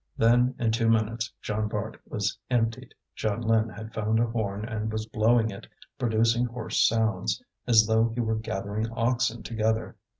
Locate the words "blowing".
5.05-5.51